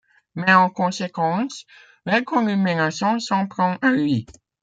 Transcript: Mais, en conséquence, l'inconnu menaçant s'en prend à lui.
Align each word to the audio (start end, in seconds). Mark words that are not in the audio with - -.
Mais, 0.33 0.51
en 0.55 0.71
conséquence, 0.71 1.65
l'inconnu 2.07 2.55
menaçant 2.55 3.19
s'en 3.19 3.45
prend 3.45 3.75
à 3.83 3.91
lui. 3.91 4.25